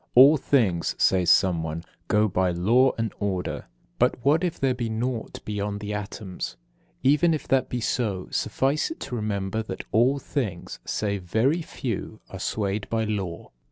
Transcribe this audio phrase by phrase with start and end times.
[0.15, 3.65] "All things," says someone, "go by law and order."
[3.99, 6.57] But what if there be naught beyond the atoms?
[7.03, 12.19] Even if that be so, suffice it to remember that all things, save very few,
[12.31, 13.51] are swayed by law.